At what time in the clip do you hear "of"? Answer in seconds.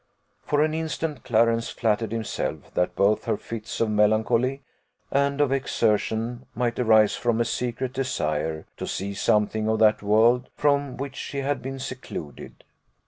3.79-3.91, 5.39-5.51, 9.69-9.77